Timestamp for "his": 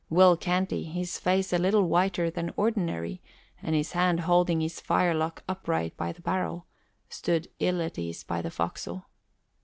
0.85-1.19, 3.75-3.91, 4.59-4.79